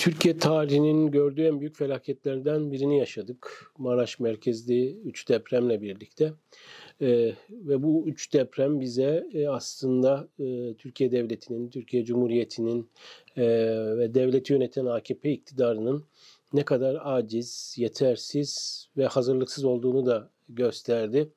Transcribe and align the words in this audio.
Türkiye 0.00 0.38
tarihinin 0.38 1.10
gördüğü 1.10 1.42
en 1.42 1.60
büyük 1.60 1.76
felaketlerden 1.76 2.72
birini 2.72 2.98
yaşadık. 2.98 3.72
Maraş 3.78 4.20
merkezli 4.20 4.96
3 5.04 5.28
depremle 5.28 5.82
birlikte. 5.82 6.32
Ee, 7.00 7.34
ve 7.50 7.82
bu 7.82 8.04
üç 8.08 8.32
deprem 8.32 8.80
bize 8.80 9.26
e, 9.32 9.48
aslında 9.48 10.28
e, 10.38 10.74
Türkiye 10.74 11.12
Devleti'nin, 11.12 11.70
Türkiye 11.70 12.04
Cumhuriyeti'nin 12.04 12.90
e, 13.36 13.44
ve 13.96 14.14
devleti 14.14 14.52
yöneten 14.52 14.86
AKP 14.86 15.32
iktidarının 15.32 16.04
ne 16.52 16.64
kadar 16.64 16.98
aciz, 17.02 17.74
yetersiz 17.78 18.86
ve 18.96 19.06
hazırlıksız 19.06 19.64
olduğunu 19.64 20.06
da 20.06 20.30
gösterdi. 20.48 21.32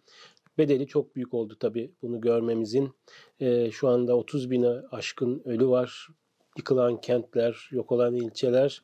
Bedeli 0.58 0.88
çok 0.88 1.16
büyük 1.16 1.34
oldu 1.34 1.58
tabii 1.60 1.92
bunu 2.02 2.22
görmemizin. 2.22 2.92
E, 3.40 3.72
şu 3.72 3.88
anda 3.88 4.18
30 4.18 4.52
bine 4.52 4.70
aşkın 4.92 5.42
ölü 5.46 5.68
var 5.68 6.08
yıkılan 6.58 7.02
kentler, 7.02 7.70
yok 7.72 7.92
olan 7.92 8.16
ilçeler 8.16 8.82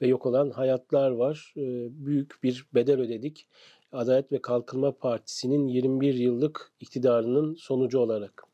ve 0.00 0.06
yok 0.06 0.26
olan 0.26 0.50
hayatlar 0.50 1.10
var. 1.10 1.54
Ee, 1.56 1.60
büyük 1.90 2.42
bir 2.42 2.66
bedel 2.74 3.00
ödedik. 3.00 3.48
Adalet 3.92 4.32
ve 4.32 4.42
Kalkınma 4.42 4.92
Partisi'nin 4.92 5.68
21 5.68 6.14
yıllık 6.14 6.72
iktidarının 6.80 7.54
sonucu 7.54 7.98
olarak. 7.98 8.45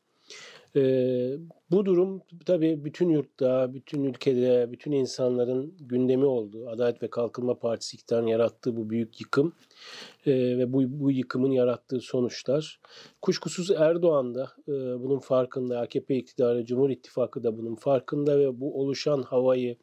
Ee, 0.75 1.37
bu 1.71 1.85
durum 1.85 2.21
tabii 2.45 2.85
bütün 2.85 3.09
yurtta, 3.09 3.73
bütün 3.73 4.03
ülkede, 4.03 4.71
bütün 4.71 4.91
insanların 4.91 5.75
gündemi 5.79 6.25
oldu. 6.25 6.69
Adalet 6.69 7.03
ve 7.03 7.09
Kalkınma 7.09 7.59
Partisi 7.59 7.95
iktidarının 7.95 8.27
yarattığı 8.27 8.77
bu 8.77 8.89
büyük 8.89 9.21
yıkım 9.21 9.53
e, 10.25 10.57
ve 10.57 10.73
bu, 10.73 10.83
bu 10.85 11.11
yıkımın 11.11 11.51
yarattığı 11.51 11.99
sonuçlar. 11.99 12.79
Kuşkusuz 13.21 13.71
Erdoğan 13.71 14.35
da 14.35 14.51
e, 14.67 14.71
bunun 14.73 15.19
farkında, 15.19 15.79
AKP 15.79 16.15
iktidarı, 16.15 16.65
Cumhur 16.65 16.89
İttifakı 16.89 17.43
da 17.43 17.57
bunun 17.57 17.75
farkında 17.75 18.39
ve 18.39 18.61
bu 18.61 18.81
oluşan 18.81 19.21
havayı, 19.21 19.77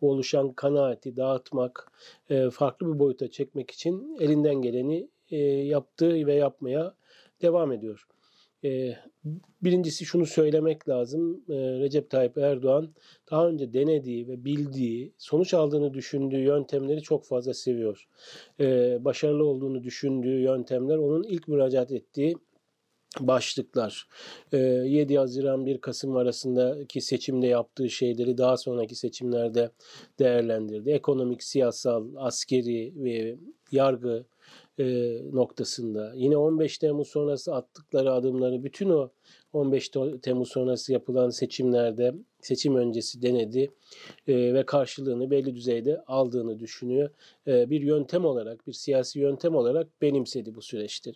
bu 0.00 0.10
oluşan 0.10 0.52
kanaati 0.52 1.16
dağıtmak, 1.16 1.92
e, 2.30 2.50
farklı 2.50 2.94
bir 2.94 2.98
boyuta 2.98 3.30
çekmek 3.30 3.70
için 3.70 4.16
elinden 4.20 4.54
geleni 4.54 5.08
e, 5.30 5.36
yaptığı 5.46 6.26
ve 6.26 6.34
yapmaya 6.34 6.94
devam 7.42 7.72
ediyor. 7.72 8.06
E, 8.64 8.96
birincisi 9.62 10.04
şunu 10.04 10.26
söylemek 10.26 10.88
lazım. 10.88 11.44
E, 11.48 11.54
Recep 11.54 12.10
Tayyip 12.10 12.38
Erdoğan 12.38 12.94
daha 13.30 13.48
önce 13.48 13.72
denediği 13.72 14.28
ve 14.28 14.44
bildiği, 14.44 15.12
sonuç 15.18 15.54
aldığını 15.54 15.94
düşündüğü 15.94 16.40
yöntemleri 16.40 17.02
çok 17.02 17.26
fazla 17.26 17.54
seviyor. 17.54 18.08
E, 18.60 18.98
başarılı 19.04 19.44
olduğunu 19.46 19.82
düşündüğü 19.84 20.40
yöntemler 20.40 20.96
onun 20.96 21.22
ilk 21.22 21.48
müracaat 21.48 21.92
ettiği 21.92 22.36
başlıklar. 23.20 24.08
7 24.52 25.18
Haziran 25.18 25.66
1 25.66 25.78
Kasım 25.78 26.16
arasındaki 26.16 27.00
seçimde 27.00 27.46
yaptığı 27.46 27.90
şeyleri 27.90 28.38
daha 28.38 28.56
sonraki 28.56 28.94
seçimlerde 28.94 29.70
değerlendirdi. 30.18 30.90
Ekonomik, 30.90 31.42
siyasal, 31.42 32.06
askeri 32.16 32.92
ve 32.96 33.36
yargı 33.72 34.26
e, 34.78 34.84
noktasında. 35.32 36.12
Yine 36.16 36.36
15 36.36 36.78
Temmuz 36.78 37.08
sonrası 37.08 37.54
attıkları 37.54 38.12
adımları 38.12 38.64
bütün 38.64 38.90
o 38.90 39.10
15 39.52 39.90
Temmuz 40.22 40.48
sonrası 40.48 40.92
yapılan 40.92 41.30
seçimlerde 41.30 42.14
seçim 42.40 42.76
öncesi 42.76 43.22
denedi 43.22 43.70
e, 44.28 44.54
ve 44.54 44.66
karşılığını 44.66 45.30
belli 45.30 45.54
düzeyde 45.54 46.02
aldığını 46.06 46.60
düşünüyor. 46.60 47.10
E, 47.46 47.70
bir 47.70 47.80
yöntem 47.80 48.24
olarak, 48.24 48.66
bir 48.66 48.72
siyasi 48.72 49.18
yöntem 49.18 49.54
olarak 49.54 50.02
benimsedi 50.02 50.54
bu 50.54 50.62
süreçtir. 50.62 51.14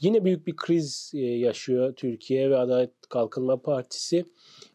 Yine 0.00 0.24
büyük 0.24 0.46
bir 0.46 0.56
kriz 0.56 1.12
e, 1.14 1.18
yaşıyor 1.18 1.94
Türkiye 1.96 2.50
ve 2.50 2.56
Adalet 2.56 2.90
Kalkınma 3.08 3.62
Partisi. 3.62 4.24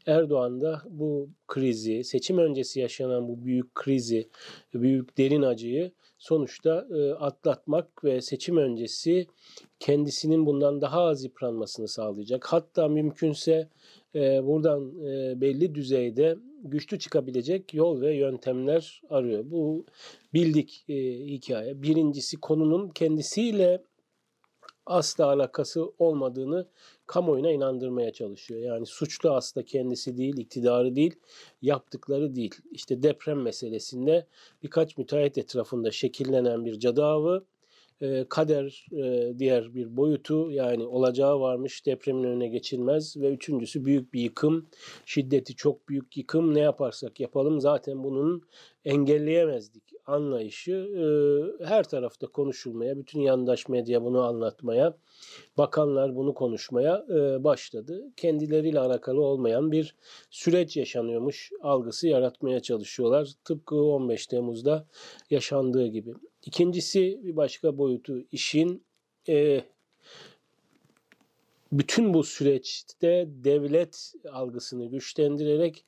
Erdoğan 0.06 0.62
da 0.62 0.82
bu 0.90 1.30
krizi, 1.48 2.04
seçim 2.04 2.38
öncesi 2.38 2.80
yaşanan 2.80 3.28
bu 3.28 3.46
büyük 3.46 3.76
krizi, 3.76 4.30
büyük 4.74 5.18
derin 5.18 5.42
acıyı 5.42 5.92
sonuçta 6.18 6.88
e, 6.96 7.12
atlatmak 7.12 8.04
ve 8.04 8.22
seçim 8.22 8.58
öncesi 8.58 9.28
kendisinin 9.80 10.46
bundan 10.46 10.82
daha 10.82 11.02
az 11.02 11.24
yıpranmasını 11.24 11.88
sağlayacak. 11.88 12.46
Hatta 12.46 12.88
mümkünse 12.88 13.70
e, 14.16 14.46
buradan 14.46 15.02
belli 15.42 15.76
düzeyde 15.76 16.38
güçlü 16.64 17.00
çıkabilecek 17.00 17.74
yol 17.74 18.02
ve 18.02 18.16
yöntemler 18.16 19.02
arıyor. 19.10 19.44
Bu 19.52 19.86
bildik 20.34 20.86
hikaye. 21.28 21.82
Birincisi 21.82 22.38
konunun 22.38 22.90
kendisiyle 22.90 23.82
asla 24.86 25.26
alakası 25.26 25.92
olmadığını 26.00 26.68
kamuoyuna 27.08 27.52
inandırmaya 27.52 28.14
çalışıyor. 28.14 28.62
Yani 28.62 28.86
suçlu 28.86 29.32
aslında 29.32 29.66
kendisi 29.66 30.18
değil, 30.18 30.38
iktidarı 30.38 30.96
değil, 30.96 31.16
yaptıkları 31.62 32.36
değil. 32.36 32.56
İşte 32.72 33.04
deprem 33.04 33.42
meselesinde 33.42 34.28
birkaç 34.64 34.98
müteahhit 34.98 35.38
etrafında 35.38 35.92
şekillenen 35.92 36.66
bir 36.66 36.80
cadı 36.80 37.06
avı, 37.06 37.46
e, 38.02 38.26
kader 38.30 38.88
e, 38.92 39.34
diğer 39.40 39.76
bir 39.76 39.98
boyutu 39.98 40.52
yani 40.52 40.84
olacağı 40.84 41.40
varmış 41.40 41.86
depremin 41.86 42.24
önüne 42.24 42.48
geçilmez 42.48 43.18
ve 43.18 43.34
üçüncüsü 43.34 43.86
büyük 43.86 44.14
bir 44.14 44.22
yıkım 44.22 44.66
şiddeti 45.06 45.56
çok 45.56 45.90
büyük 45.90 46.18
yıkım 46.18 46.56
ne 46.56 46.60
yaparsak 46.60 47.20
yapalım 47.20 47.62
zaten 47.62 48.04
bunun 48.04 48.44
engelleyemezdik 48.86 49.85
anlayışı 50.06 50.72
e, 50.72 51.06
her 51.66 51.84
tarafta 51.84 52.28
konuşulmaya 52.28 52.98
bütün 52.98 53.20
yandaş 53.20 53.70
medya 53.70 54.04
bunu 54.04 54.22
anlatmaya 54.24 54.98
bakanlar 55.58 56.16
bunu 56.16 56.34
konuşmaya 56.34 57.06
e, 57.10 57.44
başladı 57.44 58.04
kendileriyle 58.18 58.80
alakalı 58.80 59.22
olmayan 59.22 59.72
bir 59.72 59.96
süreç 60.30 60.78
yaşanıyormuş 60.78 61.52
algısı 61.62 62.08
yaratmaya 62.08 62.60
çalışıyorlar 62.60 63.30
tıpkı 63.44 63.76
15 63.76 64.28
Temmuz'da 64.28 64.88
yaşandığı 65.30 65.88
gibi. 65.88 66.14
İkincisi 66.46 67.20
bir 67.24 67.36
başka 67.36 67.78
boyutu 67.78 68.22
işin 68.32 68.84
e, 69.30 69.62
bütün 71.72 72.14
bu 72.14 72.24
süreçte 72.24 73.28
devlet 73.28 74.14
algısını 74.32 74.86
güçlendirerek 74.86 75.86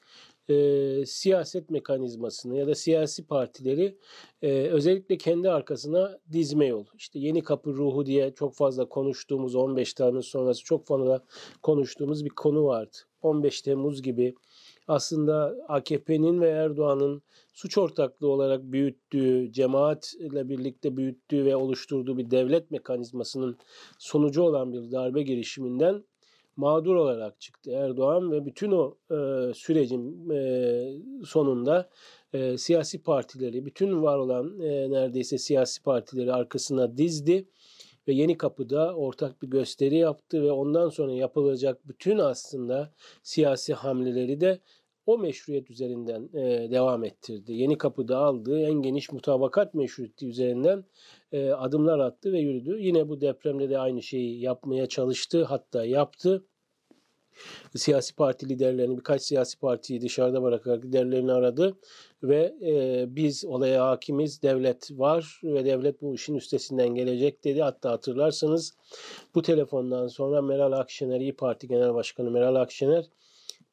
e, 0.50 1.06
siyaset 1.06 1.70
mekanizmasını 1.70 2.58
ya 2.58 2.68
da 2.68 2.76
siyasi 2.76 3.28
partileri 3.28 3.98
e, 4.42 4.52
özellikle 4.52 5.18
kendi 5.18 5.50
arkasına 5.50 6.20
dizme 6.32 6.66
yol. 6.66 6.86
İşte 6.98 7.20
yeni 7.20 7.44
kapı 7.44 7.74
ruhu 7.74 8.06
diye 8.06 8.34
çok 8.34 8.56
fazla 8.56 8.90
konuştuğumuz 8.90 9.56
15 9.56 9.94
Temmuz 9.94 10.28
sonrası 10.28 10.64
çok 10.64 10.88
fazla 10.88 11.24
konuştuğumuz 11.62 12.26
bir 12.26 12.30
konu 12.30 12.66
vardı. 12.66 12.98
15 13.22 13.62
Temmuz 13.62 14.02
gibi 14.02 14.36
aslında 14.88 15.56
AKP'nin 15.68 16.42
ve 16.42 16.50
Erdoğan'ın 16.50 17.22
suç 17.54 17.78
ortaklığı 17.78 18.28
olarak 18.28 18.64
büyüttüğü, 18.64 19.52
cemaatle 19.52 20.50
birlikte 20.50 20.98
büyüttüğü 20.98 21.46
ve 21.46 21.56
oluşturduğu 21.56 22.18
bir 22.18 22.32
devlet 22.32 22.72
mekanizmasının 22.72 23.58
sonucu 23.98 24.42
olan 24.42 24.74
bir 24.74 24.92
darbe 24.92 25.22
girişiminden 25.22 26.04
mağdur 26.58 26.96
olarak 26.96 27.42
çıktı 27.42 27.72
Erdoğan 27.72 28.32
ve 28.32 28.46
bütün 28.46 28.72
o 28.72 28.98
e, 29.12 29.54
sürecin 29.54 30.30
e, 30.30 31.26
sonunda 31.26 31.90
e, 32.34 32.58
siyasi 32.58 33.04
partileri, 33.04 33.66
bütün 33.66 34.02
var 34.04 34.18
olan 34.18 34.60
e, 34.60 34.92
neredeyse 34.92 35.38
siyasi 35.38 35.84
partileri 35.84 36.34
arkasına 36.34 36.98
dizdi 36.98 37.48
ve 38.08 38.14
Yeni 38.14 38.38
Kapı'da 38.38 38.96
ortak 38.96 39.42
bir 39.42 39.48
gösteri 39.48 39.96
yaptı 39.96 40.44
ve 40.44 40.52
ondan 40.52 40.90
sonra 40.90 41.12
yapılacak 41.14 41.88
bütün 41.88 42.18
aslında 42.18 42.94
siyasi 43.24 43.74
hamleleri 43.74 44.42
de 44.42 44.60
o 45.08 45.18
meşruiyet 45.18 45.72
üzerinden 45.72 46.30
e, 46.34 46.72
devam 46.72 47.04
ettirdi. 47.04 47.54
Yeni 47.54 47.78
Kapı'da 47.78 48.18
aldığı 48.18 48.62
en 48.62 48.82
geniş 48.82 49.12
mutabakat 49.12 49.74
meşruiyeti 49.74 50.28
üzerinden 50.28 50.84
e, 51.32 51.50
adımlar 51.50 52.00
attı 52.00 52.34
ve 52.34 52.40
yürüdü. 52.40 52.78
Yine 52.80 53.10
bu 53.10 53.22
depremde 53.22 53.70
de 53.70 53.80
aynı 53.80 54.02
şeyi 54.02 54.42
yapmaya 54.42 54.86
çalıştı 54.88 55.44
hatta 55.44 55.86
yaptı 55.86 56.44
siyasi 57.76 58.16
parti 58.16 58.50
liderlerini 58.50 58.98
birkaç 58.98 59.22
siyasi 59.22 59.60
partiyi 59.60 60.02
dışarıda 60.02 60.44
bırakarak 60.44 60.86
liderlerini 60.86 61.32
aradı 61.32 61.78
ve 62.24 62.56
e, 62.62 63.06
biz 63.16 63.46
olaya 63.46 63.88
hakimiz 63.88 64.42
devlet 64.42 64.92
var 64.92 65.42
ve 65.44 65.66
devlet 65.66 66.02
bu 66.02 66.14
işin 66.16 66.36
üstesinden 66.36 66.90
gelecek 66.90 67.44
dedi. 67.44 67.62
Hatta 67.62 67.92
hatırlarsanız 67.92 68.78
bu 69.36 69.42
telefondan 69.42 70.08
sonra 70.08 70.42
Meral 70.42 70.72
Akşener 70.72 71.20
İyi 71.20 71.36
Parti 71.36 71.68
Genel 71.68 71.94
Başkanı 71.94 72.32
Meral 72.32 72.56
Akşener 72.56 73.06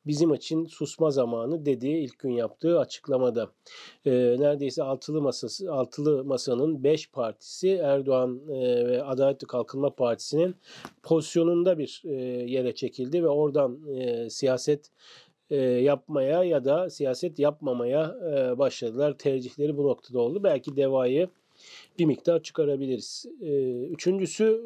bizim 0.07 0.35
için 0.35 0.67
susma 0.67 1.11
zamanı 1.11 1.67
dediği 1.67 1.97
ilk 1.97 2.19
gün 2.19 2.31
yaptığı 2.31 2.79
açıklamada. 2.79 3.51
E, 4.07 4.11
neredeyse 4.13 4.83
altılı 4.83 5.23
masası 5.23 5.73
altılı 5.73 6.25
masanın 6.25 6.85
beş 6.85 7.11
partisi 7.11 7.71
Erdoğan 7.71 8.41
e, 8.49 8.87
ve 8.87 9.03
Adalet 9.03 9.43
ve 9.43 9.47
Kalkınma 9.47 9.91
Partisi'nin 9.91 10.57
pozisyonunda 11.03 11.79
bir 11.79 12.03
e, 12.05 12.15
yere 12.51 12.75
çekildi 12.75 13.23
ve 13.23 13.29
oradan 13.29 13.79
e, 13.97 14.31
siyaset 14.31 14.91
e, 15.51 15.57
yapmaya 15.57 16.45
ya 16.45 16.65
da 16.65 16.91
siyaset 16.91 17.39
yapmamaya 17.39 18.17
e, 18.33 18.59
başladılar. 18.59 19.19
Tercihleri 19.19 19.77
bu 19.77 19.85
noktada 19.85 20.21
oldu. 20.21 20.45
Belki 20.45 20.77
devayı 20.77 21.29
bir 21.99 22.05
miktar 22.05 22.43
çıkarabiliriz. 22.43 23.27
E, 23.41 23.83
üçüncüsü 23.85 24.65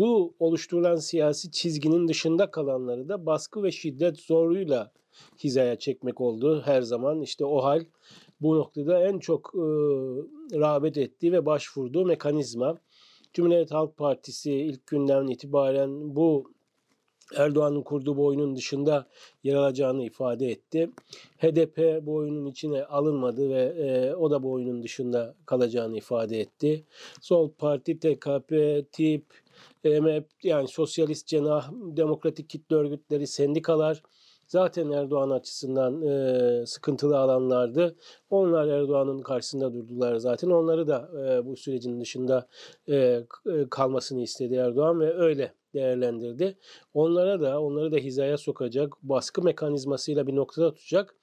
Bu 0.00 0.34
oluşturulan 0.38 0.96
siyasi 0.96 1.50
çizginin 1.50 2.08
dışında 2.08 2.50
kalanları 2.50 3.08
da 3.08 3.26
baskı 3.26 3.62
ve 3.62 3.70
şiddet 3.70 4.18
zoruyla 4.18 4.92
hizaya 5.44 5.78
çekmek 5.78 6.20
oldu 6.20 6.62
her 6.64 6.82
zaman. 6.82 7.20
İşte 7.20 7.44
o 7.44 7.64
hal 7.64 7.84
bu 8.40 8.56
noktada 8.56 9.02
en 9.02 9.18
çok 9.18 9.52
e, 9.54 9.60
rağbet 10.58 10.96
ettiği 10.96 11.32
ve 11.32 11.46
başvurduğu 11.46 12.04
mekanizma. 12.06 12.78
Cumhuriyet 13.32 13.70
Halk 13.72 13.96
Partisi 13.96 14.52
ilk 14.52 14.86
günden 14.86 15.26
itibaren 15.26 16.16
bu 16.16 16.52
Erdoğan'ın 17.36 17.82
kurduğu 17.82 18.16
bu 18.16 18.26
oyunun 18.26 18.56
dışında 18.56 19.06
yer 19.44 19.54
alacağını 19.54 20.04
ifade 20.04 20.50
etti. 20.50 20.90
HDP 21.38 22.06
bu 22.06 22.14
oyunun 22.14 22.46
içine 22.46 22.84
alınmadı 22.84 23.50
ve 23.50 23.62
e, 23.62 24.14
o 24.14 24.30
da 24.30 24.42
bu 24.42 24.52
oyunun 24.52 24.82
dışında 24.82 25.34
kalacağını 25.46 25.96
ifade 25.96 26.40
etti. 26.40 26.84
Sol 27.20 27.50
Parti, 27.58 27.98
TKP, 27.98 28.52
TİP, 28.92 29.24
MHP 29.84 30.26
yani 30.42 30.68
sosyalist 30.68 31.26
cenah, 31.26 31.70
demokratik 31.72 32.48
kitle 32.48 32.76
örgütleri, 32.76 33.26
sendikalar 33.26 34.02
zaten 34.46 34.90
Erdoğan 34.90 35.30
açısından 35.30 36.02
e, 36.02 36.66
sıkıntılı 36.66 37.18
alanlardı. 37.18 37.96
Onlar 38.30 38.68
Erdoğan'ın 38.68 39.22
karşısında 39.22 39.74
durdular 39.74 40.16
zaten. 40.16 40.50
Onları 40.50 40.88
da 40.88 41.10
e, 41.24 41.46
bu 41.46 41.56
sürecin 41.56 42.00
dışında 42.00 42.46
e, 42.88 43.20
kalmasını 43.70 44.22
istedi 44.22 44.54
Erdoğan 44.54 45.00
ve 45.00 45.14
öyle 45.14 45.52
değerlendirdi. 45.74 46.58
Onlara 46.94 47.40
da 47.40 47.60
onları 47.60 47.92
da 47.92 47.96
hizaya 47.96 48.38
sokacak, 48.38 48.92
baskı 49.02 49.42
mekanizmasıyla 49.42 50.26
bir 50.26 50.36
noktada 50.36 50.74
tutacak 50.74 51.14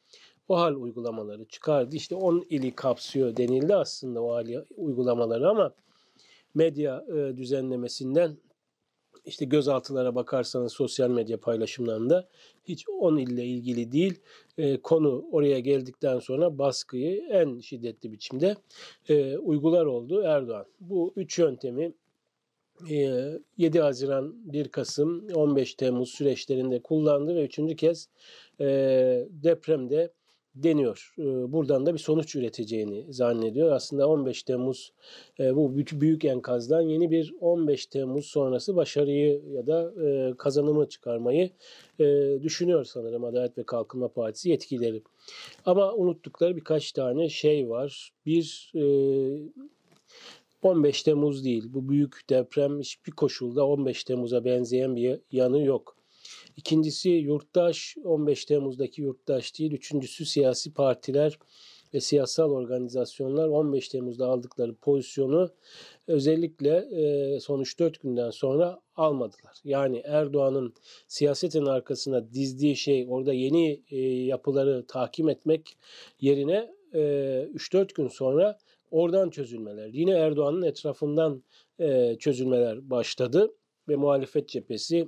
o 0.48 0.58
hal 0.58 0.76
uygulamaları 0.76 1.46
çıkardı. 1.46 1.96
İşte 1.96 2.16
10 2.16 2.46
ili 2.50 2.76
kapsıyor 2.76 3.38
denildi 3.38 3.76
aslında 3.76 4.24
o 4.24 4.34
hal 4.36 4.48
uygulamaları 4.78 5.50
ama 5.50 5.74
medya 6.56 7.06
e, 7.10 7.38
düzenlemesinden 7.38 8.38
işte 9.26 9.46
gözaltılara 9.46 10.16
bakarsanız 10.16 10.74
sosyal 10.74 11.10
medya 11.10 11.40
paylaşımlarında 11.40 12.28
hiç 12.64 12.86
10 12.90 13.18
ille 13.18 13.46
ilgili 13.46 13.92
değil. 13.92 14.20
E, 14.58 14.82
konu 14.82 15.26
oraya 15.32 15.60
geldikten 15.60 16.20
sonra 16.20 16.58
baskıyı 16.58 17.24
en 17.30 17.60
şiddetli 17.60 18.12
biçimde 18.12 18.56
e, 19.10 19.38
uygular 19.38 19.86
oldu 19.86 20.22
Erdoğan. 20.22 20.66
Bu 20.80 21.14
üç 21.16 21.40
yöntemi 21.40 21.94
7 23.58 23.80
Haziran 23.80 24.54
1 24.54 24.68
Kasım 24.68 25.28
15 25.36 25.74
Temmuz 25.74 26.10
süreçlerinde 26.10 26.80
kullandı 26.80 27.36
ve 27.36 27.46
üçüncü 27.46 27.76
kez 27.76 28.10
depremde 29.30 30.14
deniyor. 30.56 31.14
Buradan 31.48 31.86
da 31.86 31.94
bir 31.94 32.00
sonuç 32.00 32.36
üreteceğini 32.36 33.14
zannediyor. 33.14 33.72
Aslında 33.72 34.10
15 34.10 34.44
Temmuz 34.44 34.94
bu 35.40 35.76
büyük 35.78 36.26
enkazdan 36.26 36.82
yeni 36.82 37.12
bir 37.12 37.34
15 37.40 37.86
Temmuz 37.86 38.26
sonrası 38.26 38.76
başarıyı 38.76 39.42
ya 39.52 39.68
da 39.68 39.94
kazanımı 40.38 40.90
çıkarmayı 40.90 41.50
düşünüyor 42.44 42.86
sanırım 42.86 43.24
Adalet 43.24 43.58
ve 43.58 43.64
Kalkınma 43.64 44.08
Partisi 44.08 44.50
yetkileri. 44.50 45.02
Ama 45.66 45.94
unuttukları 45.94 46.56
birkaç 46.56 46.92
tane 46.92 47.30
şey 47.30 47.70
var. 47.70 48.12
Bir 48.26 48.72
15 50.68 51.04
Temmuz 51.04 51.46
değil. 51.46 51.64
Bu 51.70 51.90
büyük 51.90 52.30
deprem 52.30 52.80
hiçbir 52.80 53.12
koşulda 53.12 53.68
15 53.68 54.04
Temmuz'a 54.04 54.46
benzeyen 54.46 54.96
bir 54.96 55.20
yanı 55.32 55.64
yok. 55.64 55.98
İkincisi 56.58 57.10
yurttaş 57.10 57.96
15 58.04 58.46
Temmuz'daki 58.46 59.02
yurttaş 59.02 59.60
değil. 59.60 59.72
Üçüncüsü 59.72 60.26
siyasi 60.26 60.74
partiler 60.74 61.40
ve 61.94 62.00
siyasal 62.00 62.52
organizasyonlar 62.52 63.48
15 63.48 63.90
Temmuz'da 63.90 64.28
aldıkları 64.28 64.76
pozisyonu 64.76 65.50
özellikle 66.08 66.76
e, 66.78 67.40
son 67.40 67.62
3-4 67.62 68.02
günden 68.02 68.30
sonra 68.30 68.80
almadılar. 68.96 69.58
Yani 69.64 70.02
Erdoğan'ın 70.06 70.74
siyasetin 71.08 71.66
arkasına 71.66 72.34
dizdiği 72.34 72.76
şey 72.76 73.06
orada 73.10 73.34
yeni 73.34 73.84
e, 73.92 74.00
yapıları 74.24 74.86
tahkim 74.88 75.30
etmek 75.30 75.78
yerine 76.22 76.72
e, 76.94 77.00
3-4 77.54 77.94
gün 77.94 78.08
sonra 78.08 78.58
Oradan 78.92 79.30
çözülmeler. 79.30 79.88
Yine 79.88 80.12
Erdoğan'ın 80.12 80.62
etrafından 80.62 81.44
e, 81.80 82.16
çözülmeler 82.20 82.90
başladı 82.90 83.54
ve 83.90 83.96
muhalefet 83.96 84.50
cephesi 84.50 85.08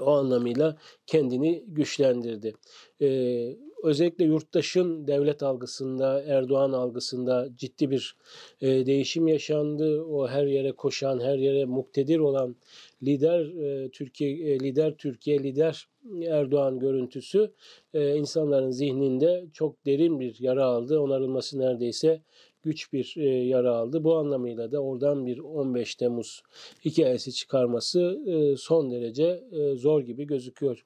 o 0.00 0.10
anlamıyla 0.10 0.76
kendini 1.06 1.64
güçlendirdi. 1.66 2.54
Ee, 3.00 3.56
özellikle 3.82 4.24
yurttaşın 4.24 5.06
devlet 5.06 5.42
algısında, 5.42 6.22
Erdoğan 6.22 6.72
algısında 6.72 7.48
ciddi 7.56 7.90
bir 7.90 8.16
e, 8.60 8.86
değişim 8.86 9.28
yaşandı. 9.28 10.02
O 10.02 10.28
her 10.28 10.46
yere 10.46 10.72
koşan, 10.72 11.20
her 11.20 11.38
yere 11.38 11.64
muktedir 11.64 12.18
olan 12.18 12.56
lider 13.02 13.40
e, 13.40 13.88
Türkiye, 13.88 14.30
e, 14.30 14.60
lider 14.60 14.96
Türkiye, 14.96 15.38
lider 15.38 15.88
Erdoğan 16.26 16.78
görüntüsü 16.78 17.52
e, 17.94 18.16
insanların 18.16 18.70
zihninde 18.70 19.46
çok 19.52 19.86
derin 19.86 20.20
bir 20.20 20.36
yara 20.40 20.64
aldı. 20.64 21.00
Onarılması 21.00 21.58
neredeyse 21.58 22.20
güç 22.62 22.92
bir 22.92 23.14
e, 23.16 23.28
yara 23.28 23.70
aldı. 23.76 24.04
Bu 24.04 24.16
anlamıyla 24.16 24.72
da 24.72 24.82
oradan 24.82 25.26
bir 25.26 25.38
15 25.38 25.94
Temmuz 25.94 26.42
hikayesi 26.84 27.32
çıkarması 27.32 28.20
e, 28.26 28.56
son 28.56 28.90
derece 28.90 29.44
e, 29.52 29.74
zor 29.76 30.00
gibi 30.00 30.26
gözüküyor. 30.26 30.84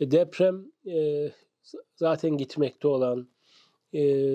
E, 0.00 0.10
deprem 0.10 0.64
e, 0.86 1.30
zaten 1.96 2.36
gitmekte 2.36 2.88
olan 2.88 3.28
e, 3.94 4.34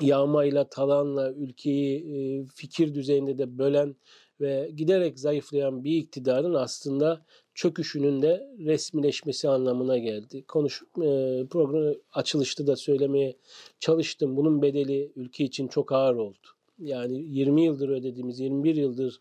yağmayla, 0.00 0.68
talanla 0.68 1.32
ülkeyi 1.32 1.98
e, 1.98 2.46
fikir 2.54 2.94
düzeyinde 2.94 3.38
de 3.38 3.58
bölen 3.58 3.96
ve 4.40 4.70
giderek 4.76 5.18
zayıflayan 5.18 5.84
bir 5.84 5.96
iktidarın 5.96 6.54
aslında 6.54 7.24
çöküşünün 7.56 8.22
de 8.22 8.48
resmileşmesi 8.58 9.48
anlamına 9.48 9.98
geldi. 9.98 10.44
Konuş 10.48 10.82
e, 10.82 11.46
programı 11.50 11.94
açılışta 12.12 12.66
da 12.66 12.76
söylemeye 12.76 13.36
çalıştım. 13.80 14.36
Bunun 14.36 14.62
bedeli 14.62 15.12
ülke 15.16 15.44
için 15.44 15.68
çok 15.68 15.92
ağır 15.92 16.14
oldu. 16.14 16.46
Yani 16.78 17.18
20 17.18 17.64
yıldır 17.64 17.88
ödediğimiz, 17.88 18.40
21 18.40 18.76
yıldır 18.76 19.20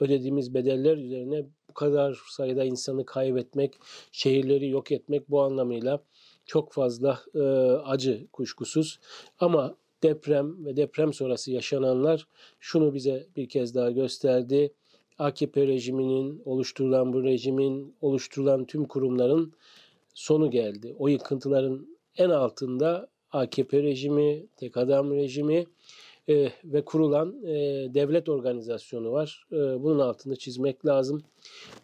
ödediğimiz 0.00 0.54
bedeller 0.54 0.96
üzerine 0.96 1.44
bu 1.68 1.74
kadar 1.74 2.18
sayıda 2.30 2.64
insanı 2.64 3.06
kaybetmek, 3.06 3.74
şehirleri 4.12 4.68
yok 4.68 4.92
etmek 4.92 5.30
bu 5.30 5.42
anlamıyla 5.42 6.02
çok 6.46 6.72
fazla 6.72 7.20
e, 7.34 7.40
acı 7.84 8.26
kuşkusuz. 8.32 8.98
Ama 9.38 9.76
deprem 10.02 10.64
ve 10.64 10.76
deprem 10.76 11.12
sonrası 11.12 11.52
yaşananlar 11.52 12.26
şunu 12.60 12.94
bize 12.94 13.26
bir 13.36 13.48
kez 13.48 13.74
daha 13.74 13.90
gösterdi. 13.90 14.72
AKP 15.18 15.66
rejiminin, 15.66 16.42
oluşturulan 16.44 17.12
bu 17.12 17.24
rejimin, 17.24 17.94
oluşturulan 18.00 18.64
tüm 18.64 18.84
kurumların 18.84 19.52
sonu 20.14 20.50
geldi. 20.50 20.94
O 20.98 21.08
yıkıntıların 21.08 21.86
en 22.16 22.30
altında 22.30 23.08
AKP 23.32 23.82
rejimi, 23.82 24.46
tek 24.56 24.76
adam 24.76 25.14
rejimi 25.14 25.66
e, 26.28 26.52
ve 26.64 26.84
kurulan 26.84 27.44
e, 27.44 27.54
devlet 27.94 28.28
organizasyonu 28.28 29.12
var. 29.12 29.46
E, 29.52 29.56
bunun 29.56 29.98
altını 29.98 30.36
çizmek 30.36 30.86
lazım. 30.86 31.22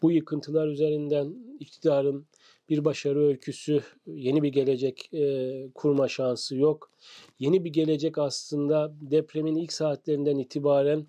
Bu 0.03 0.13
yıkıntılar 0.13 0.69
üzerinden 0.69 1.35
iktidarın 1.61 2.27
bir 2.69 2.85
başarı 2.85 3.27
öyküsü, 3.27 3.83
yeni 4.07 4.43
bir 4.43 4.49
gelecek 4.49 5.15
e, 5.15 5.65
kurma 5.75 6.09
şansı 6.09 6.57
yok. 6.57 6.91
Yeni 7.39 7.65
bir 7.65 7.73
gelecek 7.73 8.19
aslında 8.19 8.93
depremin 9.01 9.57
ilk 9.57 9.73
saatlerinden 9.73 10.39
itibaren 10.39 11.07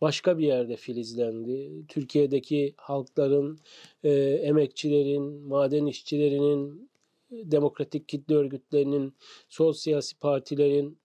başka 0.00 0.38
bir 0.38 0.46
yerde 0.46 0.76
filizlendi. 0.76 1.86
Türkiye'deki 1.88 2.74
halkların, 2.76 3.58
e, 4.04 4.10
emekçilerin, 4.42 5.22
maden 5.22 5.86
işçilerinin, 5.86 6.90
demokratik 7.30 8.08
kitle 8.08 8.34
örgütlerinin, 8.34 9.14
sol 9.48 9.72
siyasi 9.72 10.18
partilerin, 10.18 10.98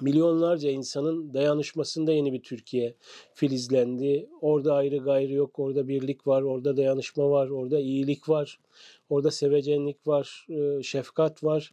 milyonlarca 0.00 0.70
insanın 0.70 1.34
dayanışmasında 1.34 2.12
yeni 2.12 2.32
bir 2.32 2.42
Türkiye 2.42 2.94
filizlendi. 3.34 4.28
Orada 4.40 4.74
ayrı 4.74 4.98
gayrı 4.98 5.32
yok, 5.32 5.58
orada 5.58 5.88
birlik 5.88 6.26
var, 6.26 6.42
orada 6.42 6.76
dayanışma 6.76 7.30
var, 7.30 7.48
orada 7.48 7.80
iyilik 7.80 8.28
var, 8.28 8.58
orada 9.08 9.30
sevecenlik 9.30 10.06
var, 10.06 10.46
e, 10.50 10.82
şefkat 10.82 11.44
var 11.44 11.72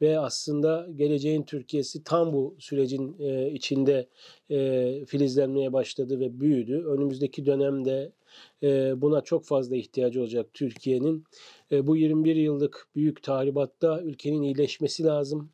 ve 0.00 0.18
aslında 0.18 0.88
geleceğin 0.96 1.42
Türkiye'si 1.42 2.04
tam 2.04 2.32
bu 2.32 2.56
sürecin 2.58 3.16
e, 3.18 3.50
içinde 3.50 4.08
e, 4.50 5.04
filizlenmeye 5.06 5.72
başladı 5.72 6.20
ve 6.20 6.40
büyüdü. 6.40 6.84
Önümüzdeki 6.86 7.46
dönemde 7.46 8.12
e, 8.62 9.00
buna 9.02 9.20
çok 9.20 9.44
fazla 9.44 9.76
ihtiyacı 9.76 10.20
olacak 10.20 10.46
Türkiye'nin. 10.54 11.24
E, 11.72 11.86
bu 11.86 11.96
21 11.96 12.36
yıllık 12.36 12.88
büyük 12.94 13.22
tahribatta 13.22 14.02
ülkenin 14.02 14.42
iyileşmesi 14.42 15.04
lazım, 15.04 15.50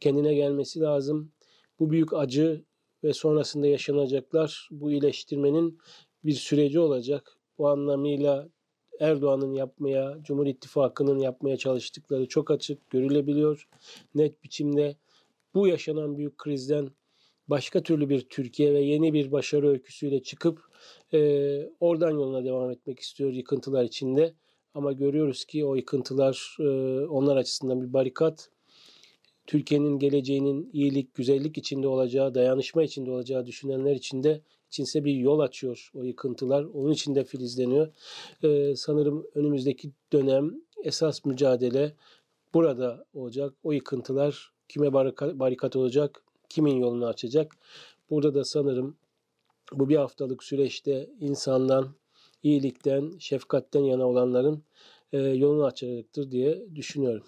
kendine 0.00 0.34
gelmesi 0.34 0.80
lazım. 0.80 1.32
Bu 1.80 1.90
büyük 1.90 2.12
acı 2.12 2.64
ve 3.04 3.12
sonrasında 3.12 3.66
yaşanacaklar 3.66 4.68
bu 4.70 4.90
iyileştirmenin 4.90 5.78
bir 6.24 6.32
süreci 6.32 6.80
olacak. 6.80 7.38
Bu 7.58 7.68
anlamıyla 7.68 8.48
Erdoğan'ın 9.00 9.52
yapmaya, 9.52 10.18
Cumhur 10.22 10.46
İttifakı'nın 10.46 11.18
yapmaya 11.18 11.56
çalıştıkları 11.56 12.28
çok 12.28 12.50
açık 12.50 12.90
görülebiliyor. 12.90 13.68
Net 14.14 14.44
biçimde 14.44 14.96
bu 15.54 15.68
yaşanan 15.68 16.18
büyük 16.18 16.38
krizden 16.38 16.90
başka 17.48 17.82
türlü 17.82 18.08
bir 18.08 18.20
Türkiye 18.20 18.74
ve 18.74 18.80
yeni 18.80 19.12
bir 19.12 19.32
başarı 19.32 19.68
öyküsüyle 19.68 20.22
çıkıp 20.22 20.60
e, 21.12 21.18
oradan 21.80 22.10
yoluna 22.10 22.44
devam 22.44 22.70
etmek 22.70 23.00
istiyor 23.00 23.32
yıkıntılar 23.32 23.84
içinde. 23.84 24.34
Ama 24.74 24.92
görüyoruz 24.92 25.44
ki 25.44 25.64
o 25.64 25.74
yıkıntılar 25.74 26.56
e, 26.60 26.64
onlar 27.06 27.36
açısından 27.36 27.82
bir 27.82 27.92
barikat. 27.92 28.50
Türkiye'nin 29.46 29.98
geleceğinin 29.98 30.70
iyilik, 30.72 31.14
güzellik 31.14 31.58
içinde 31.58 31.88
olacağı, 31.88 32.34
dayanışma 32.34 32.82
içinde 32.82 33.10
olacağı 33.10 33.46
düşünenler 33.46 33.94
için 33.94 34.22
de 34.22 34.40
içinse 34.76 35.04
bir 35.04 35.14
yol 35.14 35.38
açıyor 35.38 35.90
o 35.94 36.02
yıkıntılar. 36.02 36.64
Onun 36.64 36.92
için 36.92 37.14
de 37.14 37.24
filizleniyor. 37.24 37.88
Ee, 38.42 38.76
sanırım 38.76 39.26
önümüzdeki 39.34 39.90
dönem 40.12 40.54
esas 40.84 41.24
mücadele 41.24 41.94
burada 42.54 43.04
olacak. 43.14 43.54
O 43.64 43.72
yıkıntılar 43.72 44.52
kime 44.68 44.86
barika- 44.86 45.38
barikat 45.38 45.76
olacak, 45.76 46.22
kimin 46.48 46.76
yolunu 46.76 47.06
açacak. 47.06 47.56
Burada 48.10 48.34
da 48.34 48.44
sanırım 48.44 48.96
bu 49.72 49.88
bir 49.88 49.96
haftalık 49.96 50.44
süreçte 50.44 51.10
insandan, 51.20 51.94
iyilikten, 52.42 53.12
şefkatten 53.18 53.80
yana 53.80 54.08
olanların 54.08 54.62
e, 55.12 55.18
yolunu 55.18 55.64
açacaktır 55.64 56.30
diye 56.30 56.74
düşünüyorum. 56.74 57.26